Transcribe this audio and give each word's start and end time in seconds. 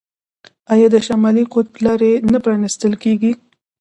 آیا 0.73 0.87
د 0.93 0.95
شمالي 1.07 1.43
قطب 1.53 1.73
لارې 1.85 2.11
نه 2.31 2.39
پرانیستل 2.43 2.93
کیږي؟ 3.03 3.31